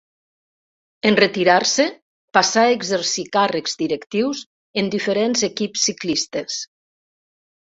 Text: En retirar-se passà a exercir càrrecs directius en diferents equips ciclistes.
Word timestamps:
En 1.09 1.17
retirar-se 1.19 1.85
passà 2.39 2.63
a 2.69 2.73
exercir 2.77 3.27
càrrecs 3.37 3.77
directius 3.83 4.41
en 4.83 4.91
diferents 4.97 5.47
equips 5.53 5.85
ciclistes. 5.91 6.59